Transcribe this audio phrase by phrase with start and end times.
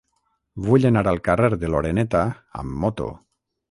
[0.67, 2.27] Vull anar al carrer de l'Oreneta
[2.65, 3.17] amb moto.